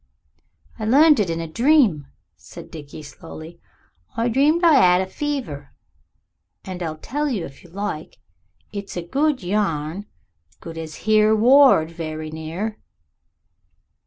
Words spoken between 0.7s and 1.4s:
"I learned it in